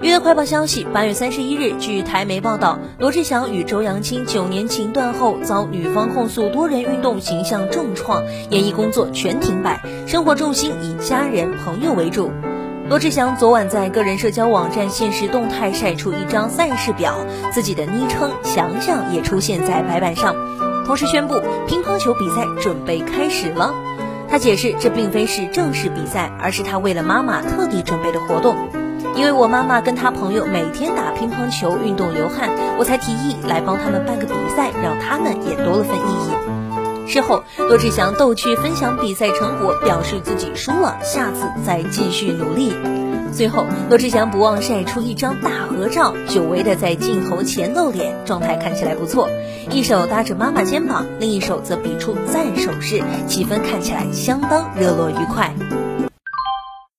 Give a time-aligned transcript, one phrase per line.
[0.00, 12.30] 娱乐快报消息，八月三十一日，据台媒报道，罗志祥与周扬青九年情断后，遭女方控诉多人运动形象重创，演艺工作全停摆，生活重心以家人朋友为主。
[12.88, 17.18] 罗志祥昨晚在个人社交网站现实动态晒出一张赛事表，
[17.52, 20.36] 自己的昵称“翔翔”也出现在白板上，
[20.86, 23.74] 同时宣布乒乓球比赛准备开始了。
[24.30, 28.54] 他解释，这并非是正式比赛，而是他为了妈妈特地准备的活动。
[29.18, 37.08] 因为我妈妈跟她朋友每天打乒乓球，运动流汗，我才提议来帮他们办个比赛，让他们也多了份意义。
[37.08, 42.72] 事后，罗志祥逗趣分享比赛成果，表示自己输了，下次再继续努力。
[43.32, 49.28] 最后，罗志祥不忘晒出一张大合照，久违的在镜头前露脸，状态看起来不错，
[49.72, 55.52] 一手搭着妈妈肩膀，另一手则比出赞手势，气氛看起来相当热络愉快。